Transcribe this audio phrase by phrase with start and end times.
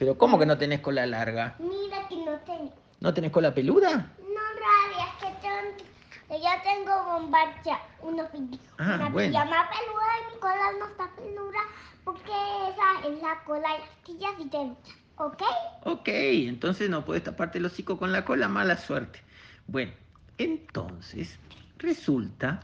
[0.00, 1.56] Pero ¿cómo que no tenés cola larga?
[1.58, 2.72] Mira que no tengo.
[3.00, 4.16] ¿No tenés cola peluda?
[4.18, 8.22] No, rabia, es que tengo, yo tengo bombacha, una,
[8.78, 9.30] Ah, una bueno.
[9.30, 11.58] pijama peluda y mi cola no está peluda
[12.02, 14.72] porque esa es la cola de astillas y de
[15.16, 15.42] ¿Ok?
[15.84, 19.20] Ok, entonces no puedes taparte el hocico con la cola, mala suerte.
[19.66, 19.92] Bueno,
[20.38, 21.38] entonces
[21.76, 22.60] resulta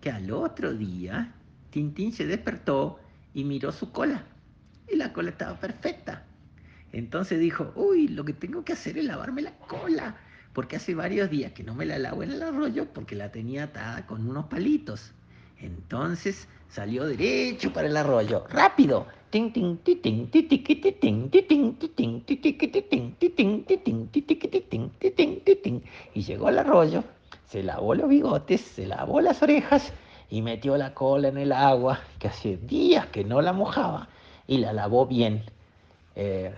[0.00, 1.32] que al otro día
[1.70, 2.98] Tintín se despertó
[3.34, 4.24] y miró su cola.
[4.88, 6.26] Y la cola estaba perfecta.
[6.92, 10.16] Entonces dijo, uy, lo que tengo que hacer es lavarme la cola.
[10.52, 13.64] Porque hace varios días que no me la lavo en el arroyo porque la tenía
[13.64, 15.12] atada con unos palitos.
[15.58, 19.06] Entonces salió derecho para el arroyo, rápido.
[26.14, 27.04] Y llegó al arroyo,
[27.46, 29.92] se lavó los bigotes, se lavó las orejas
[30.28, 34.08] y metió la cola en el agua, que hace días que no la mojaba,
[34.46, 35.44] y la lavó bien.
[36.14, 36.54] Eh,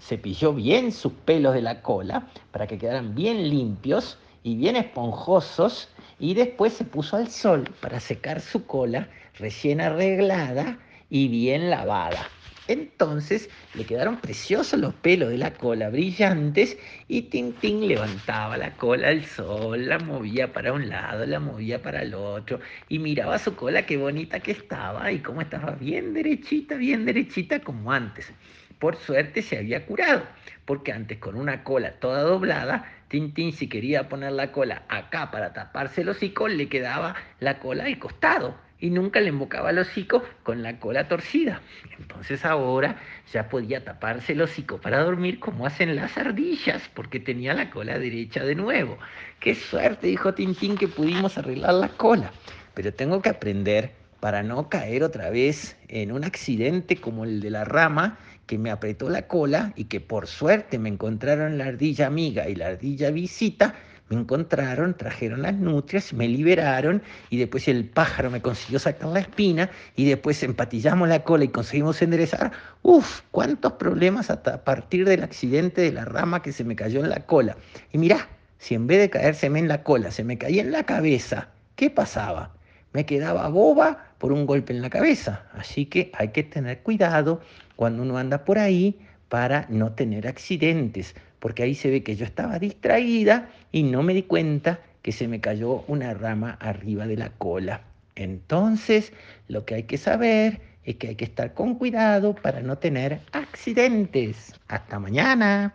[0.00, 5.88] cepilló bien sus pelos de la cola para que quedaran bien limpios y bien esponjosos
[6.18, 10.78] y después se puso al sol para secar su cola recién arreglada
[11.10, 12.28] y bien lavada.
[12.66, 19.08] Entonces le quedaron preciosos los pelos de la cola, brillantes, y Tintín levantaba la cola
[19.08, 23.54] al sol, la movía para un lado, la movía para el otro, y miraba su
[23.54, 28.32] cola qué bonita que estaba y cómo estaba bien derechita, bien derechita como antes.
[28.78, 30.22] Por suerte se había curado,
[30.64, 35.52] porque antes con una cola toda doblada, Tintín si quería poner la cola acá para
[35.52, 40.22] taparse el hocico, le quedaba la cola al costado y nunca le embocaba el hocico
[40.42, 41.62] con la cola torcida.
[41.98, 42.96] Entonces ahora
[43.32, 47.98] ya podía taparse el hocico para dormir como hacen las ardillas, porque tenía la cola
[47.98, 48.98] derecha de nuevo.
[49.40, 52.30] Qué suerte, dijo Tintín, que pudimos arreglar la cola.
[52.74, 53.92] Pero tengo que aprender
[54.24, 58.70] para no caer otra vez en un accidente como el de la rama que me
[58.70, 63.10] apretó la cola y que por suerte me encontraron la ardilla amiga y la ardilla
[63.10, 63.74] visita,
[64.08, 69.20] me encontraron, trajeron las nutrias, me liberaron y después el pájaro me consiguió sacar la
[69.20, 72.50] espina y después empatillamos la cola y conseguimos enderezar.
[72.80, 77.00] Uf, cuántos problemas hasta a partir del accidente de la rama que se me cayó
[77.00, 77.58] en la cola.
[77.92, 80.84] Y mirá, si en vez de caérseme en la cola se me caía en la
[80.84, 82.54] cabeza, ¿qué pasaba?
[82.94, 85.42] me quedaba boba por un golpe en la cabeza.
[85.52, 87.42] Así que hay que tener cuidado
[87.76, 88.98] cuando uno anda por ahí
[89.28, 94.14] para no tener accidentes, porque ahí se ve que yo estaba distraída y no me
[94.14, 97.82] di cuenta que se me cayó una rama arriba de la cola.
[98.14, 99.12] Entonces,
[99.48, 103.20] lo que hay que saber es que hay que estar con cuidado para no tener
[103.32, 104.54] accidentes.
[104.68, 105.74] Hasta mañana.